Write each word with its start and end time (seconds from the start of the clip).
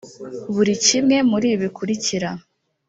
buri 0.53 0.73
kimwe 0.85 1.17
muri 1.31 1.47
ibi 1.53 1.59
bikurikira 1.63 2.29